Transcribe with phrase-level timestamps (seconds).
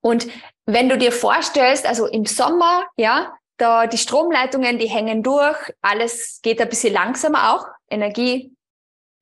[0.00, 0.26] Und
[0.66, 6.40] wenn du dir vorstellst, also im Sommer, ja, da die Stromleitungen, die hängen durch, alles
[6.42, 8.54] geht ein bisschen langsamer auch, Energie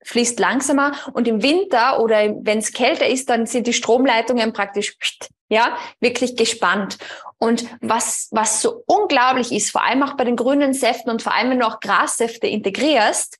[0.03, 4.95] fließt langsamer und im Winter oder wenn es kälter ist, dann sind die Stromleitungen praktisch
[5.49, 6.97] ja wirklich gespannt.
[7.37, 11.33] Und was was so unglaublich ist, vor allem auch bei den grünen Säften und vor
[11.33, 13.39] allem wenn du auch Grassäfte integrierst,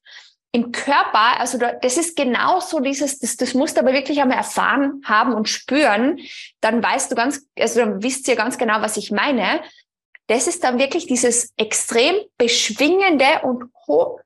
[0.52, 5.02] im Körper, also das ist genauso dieses, das, das musst du aber wirklich einmal erfahren
[5.06, 6.20] haben und spüren,
[6.60, 9.62] dann weißt du ganz, also dann wisst ihr ganz genau, was ich meine.
[10.26, 13.66] Das ist dann wirklich dieses extrem beschwingende und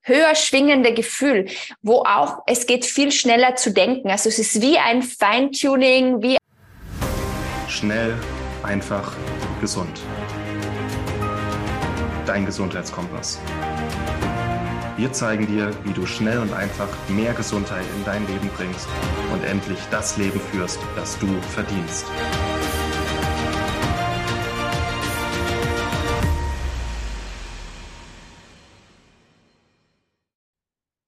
[0.02, 1.48] höher schwingende Gefühl,
[1.82, 4.10] wo auch es geht viel schneller zu denken.
[4.10, 6.38] Also es ist wie ein Feintuning, wie
[7.70, 8.18] schnell,
[8.63, 9.16] einfach,
[9.62, 10.02] gesund.
[12.26, 13.40] Dein Gesundheitskompass.
[14.96, 18.88] Wir zeigen dir, wie du schnell und einfach mehr Gesundheit in dein Leben bringst
[19.32, 22.06] und endlich das Leben führst, das du verdienst.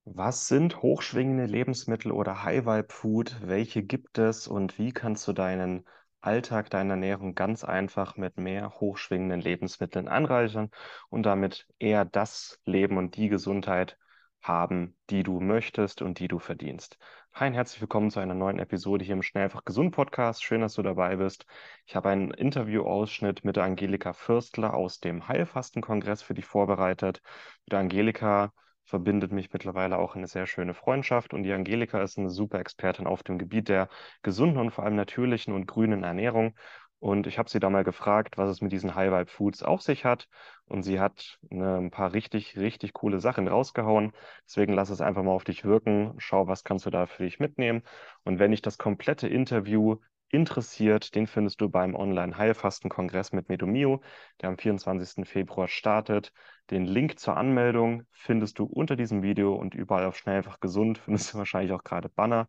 [0.06, 3.42] Was sind hochschwingende Lebensmittel oder High-Vibe-Food?
[3.44, 5.86] Welche gibt es und wie kannst du deinen
[6.26, 10.72] Alltag, deine Ernährung ganz einfach mit mehr hochschwingenden Lebensmitteln anreichern
[11.10, 13.98] und damit eher das Leben und die Gesundheit
[14.42, 16.98] haben, die du möchtest und die du verdienst.
[17.34, 20.44] Hi und herzlich willkommen zu einer neuen Episode hier im Schnellfach Gesund Podcast.
[20.44, 21.46] Schön, dass du dabei bist.
[21.86, 27.22] Ich habe einen Interviewausschnitt mit der Angelika Fürstler aus dem Heilfastenkongress für dich vorbereitet.
[27.66, 28.52] Mit Angelika
[28.86, 33.08] verbindet mich mittlerweile auch eine sehr schöne Freundschaft und die Angelika ist eine super Expertin
[33.08, 33.90] auf dem Gebiet der
[34.24, 36.56] gesunden und vor allem natürlichen und grünen Ernährung.
[37.00, 39.82] Und ich habe sie da mal gefragt, was es mit diesen High Vibe Foods auf
[39.82, 40.28] sich hat.
[40.66, 44.14] Und sie hat eine, ein paar richtig, richtig coole Sachen rausgehauen.
[44.48, 46.16] Deswegen lass es einfach mal auf dich wirken.
[46.18, 47.84] Schau, was kannst du da für dich mitnehmen.
[48.24, 49.98] Und wenn dich das komplette Interview
[50.36, 54.02] interessiert, den findest du beim Online-Heilfasten-Kongress mit Medomio,
[54.42, 55.26] der am 24.
[55.26, 56.32] Februar startet.
[56.70, 60.98] Den Link zur Anmeldung findest du unter diesem Video und überall auf Schnell einfach gesund
[61.00, 62.48] findest du wahrscheinlich auch gerade Banner.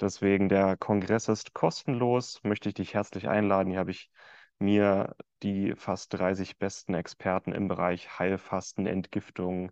[0.00, 3.70] Deswegen der Kongress ist kostenlos, möchte ich dich herzlich einladen.
[3.70, 4.10] Hier habe ich
[4.58, 9.70] mir die fast 30 besten Experten im Bereich Heilfasten, Entgiftung,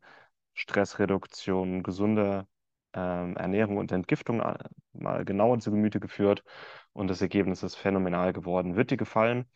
[0.54, 2.47] Stressreduktion, gesunde
[2.94, 4.58] ähm, Ernährung und Entgiftung äh,
[4.92, 6.42] mal genauer zu Gemüte geführt
[6.92, 8.76] und das Ergebnis ist phänomenal geworden.
[8.76, 9.46] Wird dir gefallen?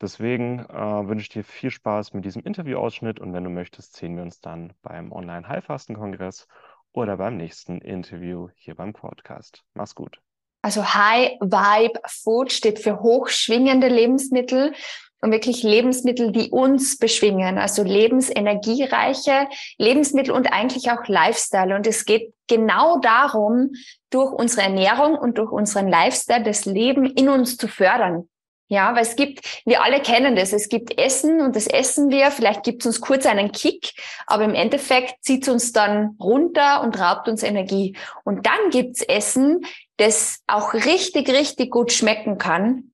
[0.00, 4.16] Deswegen äh, wünsche ich dir viel Spaß mit diesem Interviewausschnitt und wenn du möchtest, sehen
[4.16, 6.48] wir uns dann beim Online-Heilfasten-Kongress
[6.92, 9.62] oder beim nächsten Interview hier beim Podcast.
[9.74, 10.20] Mach's gut.
[10.62, 14.72] Also High Vibe Food steht für hochschwingende Lebensmittel
[15.24, 19.48] und wirklich Lebensmittel, die uns beschwingen, also lebensenergiereiche
[19.78, 21.74] Lebensmittel und eigentlich auch Lifestyle.
[21.74, 23.70] Und es geht genau darum,
[24.10, 28.28] durch unsere Ernährung und durch unseren Lifestyle das Leben in uns zu fördern.
[28.68, 32.30] Ja, weil es gibt, wir alle kennen das, es gibt Essen und das essen wir,
[32.30, 33.92] vielleicht gibt es uns kurz einen Kick,
[34.26, 37.96] aber im Endeffekt zieht es uns dann runter und raubt uns Energie.
[38.24, 39.64] Und dann gibt's Essen,
[39.96, 42.90] das auch richtig, richtig gut schmecken kann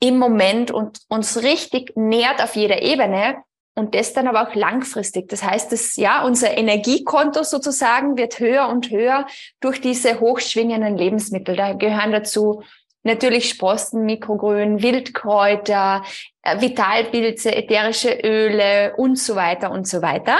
[0.00, 3.36] im Moment und uns richtig nährt auf jeder Ebene
[3.74, 5.28] und das dann aber auch langfristig.
[5.28, 9.26] Das heißt, dass ja unser Energiekonto sozusagen wird höher und höher
[9.60, 11.56] durch diese hochschwingenden Lebensmittel.
[11.56, 12.62] Da gehören dazu
[13.02, 16.04] natürlich Sprossen, Mikrogrün, Wildkräuter,
[16.42, 20.38] äh, Vitalpilze, ätherische Öle und so weiter und so weiter.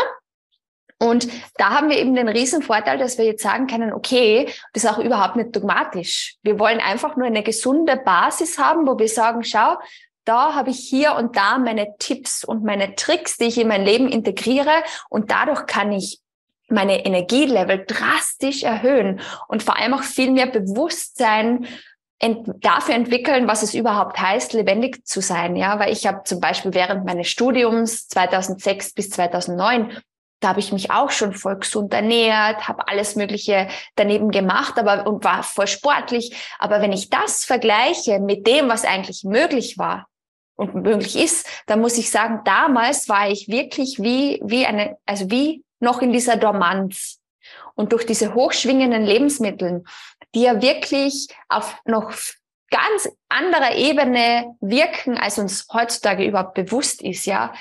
[0.99, 4.84] Und da haben wir eben den riesen Vorteil, dass wir jetzt sagen können, okay, das
[4.84, 6.37] ist auch überhaupt nicht dogmatisch.
[6.43, 9.77] Wir wollen einfach nur eine gesunde Basis haben, wo wir sagen, schau,
[10.25, 13.84] da habe ich hier und da meine Tipps und meine Tricks, die ich in mein
[13.84, 16.21] Leben integriere und dadurch kann ich
[16.69, 21.66] meine Energielevel drastisch erhöhen und vor allem auch viel mehr Bewusstsein
[22.19, 25.56] ent dafür entwickeln, was es überhaupt heißt, lebendig zu sein.
[25.56, 29.91] Ja, weil ich habe zum Beispiel während meines Studiums 2006 bis 2009
[30.44, 35.06] da habe ich mich auch schon voll gesund ernährt, habe alles Mögliche daneben gemacht, aber
[35.06, 36.37] und war voll sportlich.
[36.59, 40.06] Aber wenn ich das vergleiche mit dem, was eigentlich möglich war
[40.56, 45.31] und möglich ist, dann muss ich sagen, damals war ich wirklich wie wie eine, also
[45.31, 47.20] wie noch in dieser Dormanz.
[47.75, 49.82] Und durch diese hochschwingenden Lebensmittel,
[50.35, 52.12] die ja wirklich auf noch
[52.70, 57.55] ganz anderer Ebene wirken, als uns heutzutage überhaupt bewusst ist, ja,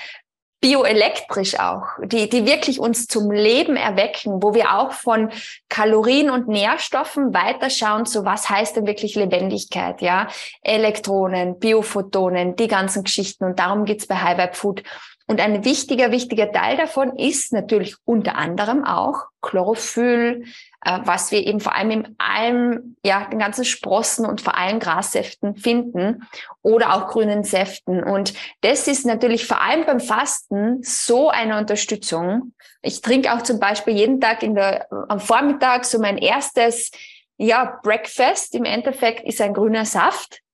[0.64, 5.30] bioelektrisch auch, die, die wirklich uns zum Leben erwecken, wo wir auch von
[5.68, 10.26] Kalorien und Nährstoffen weiterschauen, so was heißt denn wirklich Lebendigkeit, ja?
[10.62, 14.82] Elektronen, Biophotonen, die ganzen Geschichten und darum geht's bei High Vibe Food.
[15.26, 20.44] Und ein wichtiger, wichtiger Teil davon ist natürlich unter anderem auch Chlorophyll,
[20.84, 24.80] äh, was wir eben vor allem in allem, ja, den ganzen Sprossen und vor allem
[24.80, 26.24] Grassäften finden
[26.60, 28.04] oder auch grünen Säften.
[28.04, 32.52] Und das ist natürlich vor allem beim Fasten so eine Unterstützung.
[32.82, 36.90] Ich trinke auch zum Beispiel jeden Tag in der, am Vormittag so mein erstes,
[37.38, 40.44] ja, Breakfast im Endeffekt ist ein grüner Saft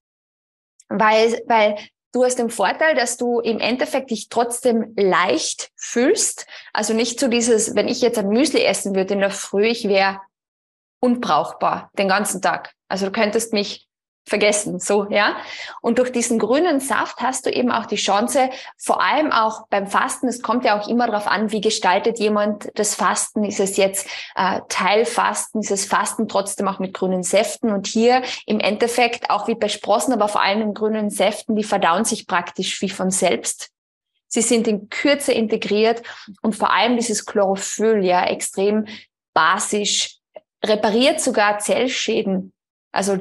[0.90, 1.78] weil, weil
[2.12, 6.46] Du hast den Vorteil, dass du im Endeffekt dich trotzdem leicht fühlst.
[6.72, 9.88] Also nicht so dieses, wenn ich jetzt ein Müsli essen würde in der Früh, ich
[9.88, 10.20] wäre
[11.00, 12.72] unbrauchbar den ganzen Tag.
[12.88, 13.88] Also du könntest mich
[14.26, 15.36] vergessen, so, ja.
[15.80, 19.86] Und durch diesen grünen Saft hast du eben auch die Chance, vor allem auch beim
[19.86, 23.76] Fasten, es kommt ja auch immer darauf an, wie gestaltet jemand das Fasten, ist es
[23.76, 29.30] jetzt äh, Teilfasten, ist es Fasten trotzdem auch mit grünen Säften und hier im Endeffekt
[29.30, 32.90] auch wie bei Sprossen, aber vor allem in grünen Säften, die verdauen sich praktisch wie
[32.90, 33.70] von selbst.
[34.28, 36.02] Sie sind in Kürze integriert
[36.40, 38.86] und vor allem dieses Chlorophyll, ja, extrem
[39.34, 40.18] basisch,
[40.64, 42.52] repariert sogar Zellschäden.
[42.92, 43.18] Also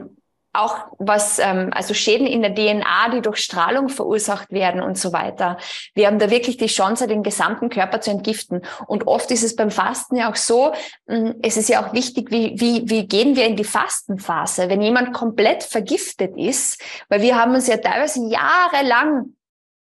[0.61, 5.13] auch was, ähm, also Schäden in der DNA, die durch Strahlung verursacht werden und so
[5.13, 5.57] weiter.
[5.93, 8.61] Wir haben da wirklich die Chance, den gesamten Körper zu entgiften.
[8.87, 10.73] Und oft ist es beim Fasten ja auch so,
[11.07, 14.81] mh, es ist ja auch wichtig, wie, wie, wie gehen wir in die Fastenphase, wenn
[14.81, 19.33] jemand komplett vergiftet ist, weil wir haben uns ja teilweise jahrelang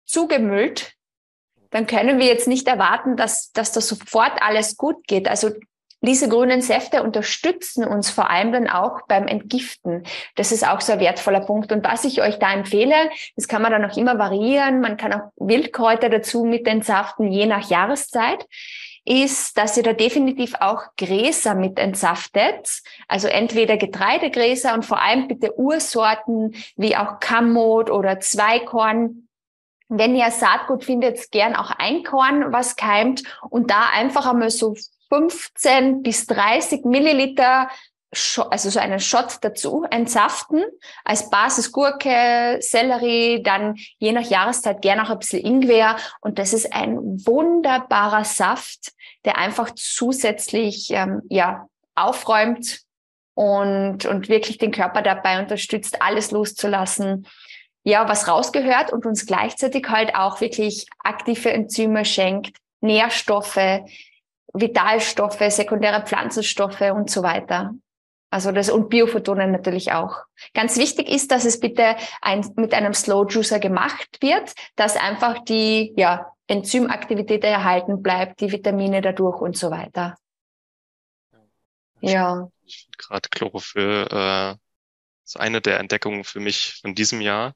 [0.05, 0.93] zugemüllt,
[1.69, 5.27] dann können wir jetzt nicht erwarten, dass, dass da sofort alles gut geht.
[5.27, 5.49] Also
[6.05, 10.03] diese grünen Säfte unterstützen uns vor allem dann auch beim Entgiften.
[10.35, 11.71] Das ist auch so ein wertvoller Punkt.
[11.71, 14.81] Und was ich euch da empfehle, das kann man dann auch immer variieren.
[14.81, 18.45] Man kann auch Wildkräuter dazu mit entsaften, je nach Jahreszeit
[19.05, 22.81] ist, dass ihr da definitiv auch Gräser mit entsaftet.
[23.07, 29.27] Also entweder Getreidegräser und vor allem bitte Ursorten wie auch Kammot oder Zweikorn.
[29.89, 34.75] Wenn ihr Saatgut findet, gern auch Einkorn, was keimt und da einfach einmal so
[35.09, 37.69] 15 bis 30 Milliliter,
[38.49, 40.63] also so einen Shot dazu, entsaften,
[41.03, 45.97] als Basis Gurke, Sellerie, dann je nach Jahreszeit gerne auch ein bisschen Ingwer.
[46.21, 48.93] Und das ist ein wunderbarer Saft,
[49.25, 52.81] der einfach zusätzlich ähm, ja, aufräumt
[53.35, 57.27] und, und wirklich den Körper dabei unterstützt, alles loszulassen.
[57.85, 63.81] Ja, was rausgehört und uns gleichzeitig halt auch wirklich aktive Enzyme schenkt, Nährstoffe,
[64.53, 67.73] Vitalstoffe, sekundäre Pflanzenstoffe und so weiter.
[68.29, 70.23] Also das und Biophotonen natürlich auch.
[70.55, 75.43] Ganz wichtig ist, dass es bitte ein, mit einem Slow Juicer gemacht wird, dass einfach
[75.43, 80.17] die ja, Enzymaktivität erhalten bleibt, die Vitamine dadurch und so weiter.
[82.01, 82.49] Ja.
[82.97, 84.55] Gerade Chlorophyll äh,
[85.23, 87.53] ist eine der Entdeckungen für mich von diesem Jahr.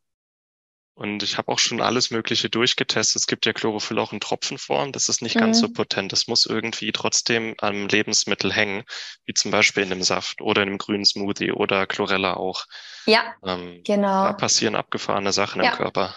[0.98, 3.18] Und ich habe auch schon alles Mögliche durchgetestet.
[3.18, 4.92] Es gibt ja Chlorophyll auch in Tropfenform.
[4.92, 5.42] Das ist nicht mhm.
[5.42, 6.12] ganz so potent.
[6.12, 8.84] Das muss irgendwie trotzdem am Lebensmittel hängen,
[9.26, 12.66] wie zum Beispiel in einem Saft oder in einem grünen Smoothie oder Chlorella auch.
[13.06, 14.24] Ja, ähm, genau.
[14.24, 15.70] Da passieren abgefahrene Sachen ja.
[15.70, 16.16] im Körper.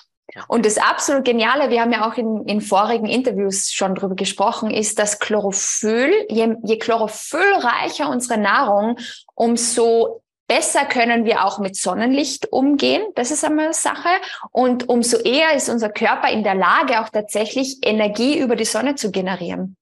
[0.48, 4.70] Und das absolut Geniale, wir haben ja auch in, in vorigen Interviews schon drüber gesprochen,
[4.70, 8.96] ist, dass Chlorophyll, je, je chlorophyllreicher unsere Nahrung,
[9.34, 13.02] umso besser können wir auch mit Sonnenlicht umgehen.
[13.14, 14.08] Das ist einmal eine Sache.
[14.50, 18.96] Und umso eher ist unser Körper in der Lage, auch tatsächlich Energie über die Sonne
[18.96, 19.76] zu generieren.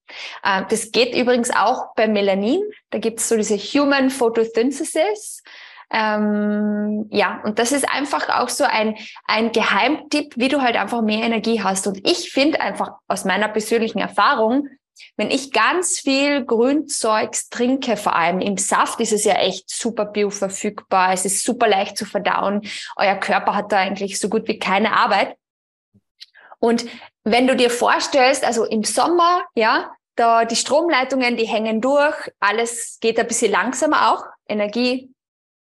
[0.45, 2.61] Äh, das geht übrigens auch bei Melanin.
[2.91, 5.43] Da gibt es so diese Human Photosynthesis.
[5.91, 8.95] Ähm, ja, und das ist einfach auch so ein,
[9.27, 11.87] ein Geheimtipp, wie du halt einfach mehr Energie hast.
[11.87, 14.69] Und ich finde einfach aus meiner persönlichen Erfahrung,
[15.17, 20.07] wenn ich ganz viel Grünzeugs trinke, vor allem im Saft, ist es ja echt super
[20.07, 21.13] bioverfügbar.
[21.13, 22.63] Es ist super leicht zu verdauen.
[22.97, 25.37] Euer Körper hat da eigentlich so gut wie keine Arbeit.
[26.61, 26.87] Und
[27.25, 32.99] wenn du dir vorstellst, also im Sommer, ja, da die Stromleitungen, die hängen durch, alles
[33.01, 34.25] geht ein bisschen langsamer auch.
[34.49, 35.13] Energie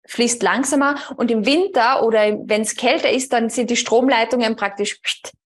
[0.07, 5.01] fließt langsamer und im Winter oder wenn es kälter ist, dann sind die Stromleitungen praktisch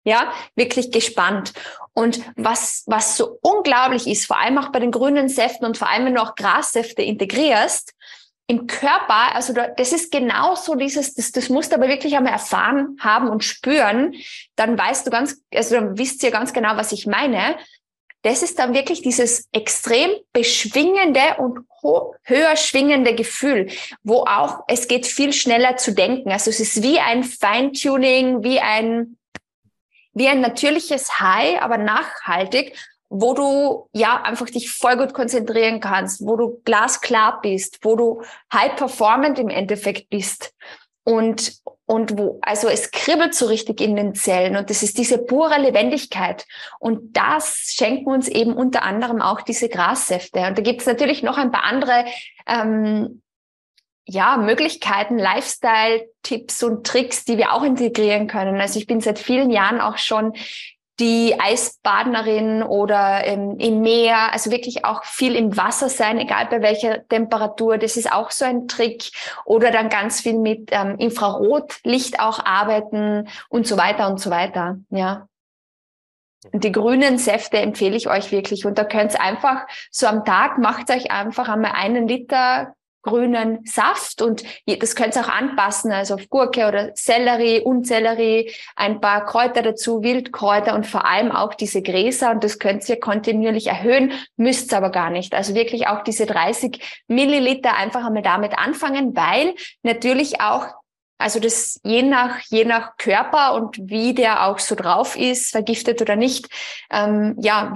[0.05, 1.53] ja wirklich gespannt.
[1.93, 5.89] Und was was so unglaublich ist, vor allem auch bei den grünen Säften und vor
[5.89, 7.95] allem wenn du auch Grassäfte integrierst
[8.47, 12.99] im Körper, also das ist genauso dieses, das, das musst du aber wirklich einmal erfahren
[13.01, 14.15] haben und spüren,
[14.55, 17.57] dann weißt du ganz, also dann wisst ihr ganz genau, was ich meine
[18.25, 21.61] das ist dann wirklich dieses extrem beschwingende und
[22.23, 23.69] höher schwingende Gefühl,
[24.03, 26.33] wo auch es geht viel schneller zu denken.
[26.33, 29.19] Also es ist wie ein Feintuning, wie ein,
[30.15, 32.75] wie ein natürliches High, aber nachhaltig,
[33.11, 38.23] wo du ja einfach dich voll gut konzentrieren kannst, wo du glasklar bist, wo du
[38.51, 40.55] high performant im Endeffekt bist.
[41.05, 45.19] Und und wo, also es kribbelt so richtig in den Zellen und das ist diese
[45.19, 46.47] pure Lebendigkeit.
[46.79, 50.41] Und das schenken uns eben unter anderem auch diese Grassäfte.
[50.47, 52.07] Und da gibt es natürlich noch ein paar andere
[52.47, 53.21] ähm,
[54.07, 58.61] ja, Möglichkeiten, Lifestyle-Tipps und Tricks, die wir auch integrieren können.
[58.61, 60.35] Also ich bin seit vielen Jahren auch schon
[61.01, 66.63] die Eisbadnerin oder ähm, im Meer, also wirklich auch viel im Wasser sein, egal bei
[66.63, 67.79] welcher Temperatur.
[67.79, 69.11] Das ist auch so ein Trick.
[69.45, 74.79] Oder dann ganz viel mit ähm, Infrarotlicht auch arbeiten und so weiter und so weiter.
[74.91, 75.29] Ja.
[76.53, 78.67] Und die grünen Säfte empfehle ich euch wirklich.
[78.67, 82.75] Und da könnt ihr einfach so am Tag, macht euch einfach einmal einen Liter
[83.05, 89.01] grünen Saft und das könnt ihr auch anpassen, also auf Gurke oder Sellerie, Unsellerie, ein
[89.01, 93.69] paar Kräuter dazu, Wildkräuter und vor allem auch diese Gräser und das könnt ihr kontinuierlich
[93.69, 95.35] erhöhen, müsst aber gar nicht.
[95.35, 100.67] Also wirklich auch diese 30 Milliliter einfach einmal damit anfangen, weil natürlich auch
[101.17, 106.03] also das je nach, je nach Körper und wie der auch so drauf ist, vergiftet
[106.03, 106.49] oder nicht,
[106.91, 107.73] ähm, ja,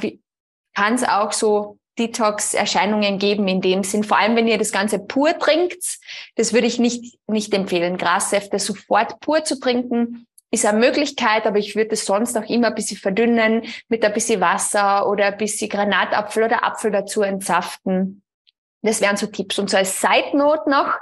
[0.75, 4.05] kann es auch so Detox-Erscheinungen geben in dem Sinn.
[4.05, 5.99] Vor allem, wenn ihr das Ganze pur trinkt,
[6.37, 7.99] das würde ich nicht, nicht empfehlen.
[7.99, 12.69] Grassäfte sofort pur zu trinken ist eine Möglichkeit, aber ich würde es sonst auch immer
[12.69, 18.23] ein bisschen verdünnen mit ein bisschen Wasser oder ein bisschen Granatapfel oder Apfel dazu entsaften.
[18.82, 19.58] Das wären so Tipps.
[19.58, 20.94] Und so als Side Note noch,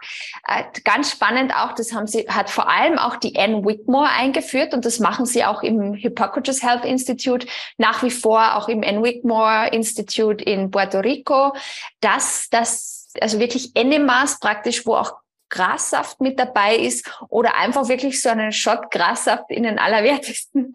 [0.47, 4.73] äh, ganz spannend auch, das haben sie, hat vor allem auch die Anne Whitmore eingeführt
[4.73, 9.03] und das machen sie auch im Hippocrates Health Institute, nach wie vor auch im Anne
[9.03, 11.55] Whitmore Institute in Puerto Rico,
[12.01, 15.13] dass das, also wirklich Enemas praktisch, wo auch
[15.49, 20.73] Grassaft mit dabei ist oder einfach wirklich so einen Shot Grassaft in den allerwertesten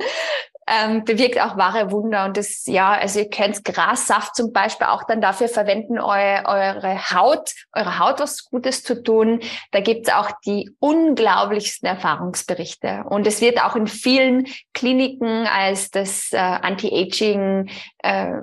[0.71, 2.23] ähm, bewirkt auch wahre Wunder.
[2.25, 6.11] Und das, ja, also ihr könnt Grassaft zum Beispiel auch dann dafür verwenden, eu,
[6.45, 9.41] eure Haut, eure Haut was Gutes zu tun.
[9.71, 13.03] Da gibt's auch die unglaublichsten Erfahrungsberichte.
[13.09, 18.33] Und es wird auch in vielen Kliniken als das äh, Anti-Aging äh,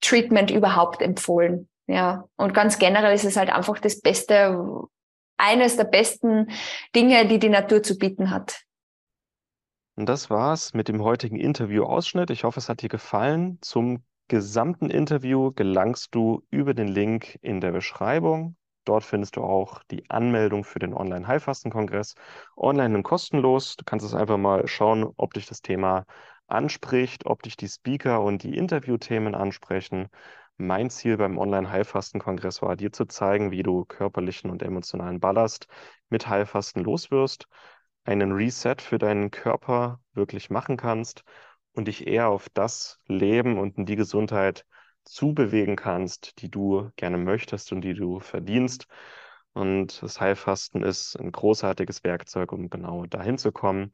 [0.00, 1.68] Treatment überhaupt empfohlen.
[1.86, 4.58] Ja, und ganz generell ist es halt einfach das Beste,
[5.38, 6.50] eines der besten
[6.94, 8.62] Dinge, die die Natur zu bieten hat.
[9.98, 12.30] Und das war's mit dem heutigen Interview-Ausschnitt.
[12.30, 13.58] Ich hoffe, es hat dir gefallen.
[13.62, 18.54] Zum gesamten Interview gelangst du über den Link in der Beschreibung.
[18.84, 22.14] Dort findest du auch die Anmeldung für den Online-Heilfasten-Kongress.
[22.56, 23.74] Online und kostenlos.
[23.74, 26.04] Du kannst es einfach mal schauen, ob dich das Thema
[26.46, 30.10] anspricht, ob dich die Speaker und die Interviewthemen ansprechen.
[30.58, 35.66] Mein Ziel beim Online-Heilfasten-Kongress war, dir zu zeigen, wie du körperlichen und emotionalen Ballast
[36.08, 37.48] mit Heilfasten loswirst
[38.08, 41.24] einen Reset für deinen Körper wirklich machen kannst
[41.74, 44.64] und dich eher auf das Leben und in die Gesundheit
[45.04, 48.86] zubewegen kannst, die du gerne möchtest und die du verdienst.
[49.52, 53.92] Und das Heilfasten ist ein großartiges Werkzeug, um genau dahin zu kommen.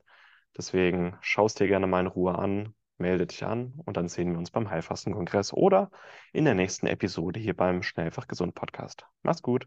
[0.57, 4.39] Deswegen schaust dir gerne mal in Ruhe an, melde dich an und dann sehen wir
[4.39, 5.91] uns beim Heilfastenkongress oder
[6.33, 9.07] in der nächsten Episode hier beim Schnellfach Gesund Podcast.
[9.25, 9.67] Mach's gut.